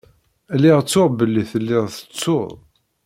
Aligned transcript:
Lliɣ 0.55 0.79
ttuɣ 0.81 1.07
belli 1.17 1.43
telliḍ 1.51 1.85
tettuḍ. 1.95 2.51